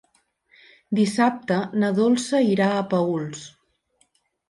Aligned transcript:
Dissabte 1.01 1.59
na 1.85 1.93
Dolça 2.01 2.43
irà 2.57 2.73
a 2.75 2.83
Paüls. 2.97 3.49